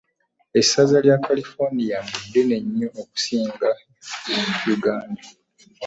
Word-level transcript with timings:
Essaza 0.59 0.97
lya 1.05 1.17
California 1.25 1.97
mbu 2.05 2.17
ddene 2.25 2.55
nnyo 2.63 2.89
okusinga 3.01 3.69
Yuganda. 4.67 5.23